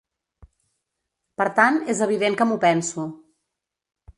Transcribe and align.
Per 1.41 1.47
tant, 1.59 1.77
és 1.95 2.01
evident 2.09 2.39
que 2.41 2.51
m’ho 2.53 2.59
penso. 2.65 3.07